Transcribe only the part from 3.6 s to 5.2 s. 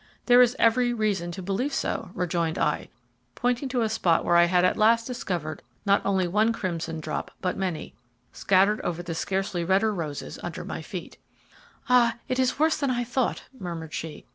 to a spot where I had at last